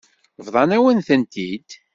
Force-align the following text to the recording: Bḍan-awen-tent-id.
Bḍan-awen-tent-id. 0.45 1.69